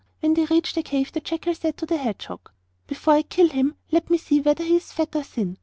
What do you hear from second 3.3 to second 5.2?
him let me see whether he is fat